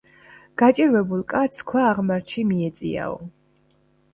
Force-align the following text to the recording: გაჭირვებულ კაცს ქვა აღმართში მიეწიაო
გაჭირვებულ 0.61 1.21
კაცს 1.33 1.61
ქვა 1.73 1.83
აღმართში 1.91 2.47
მიეწიაო 2.53 3.21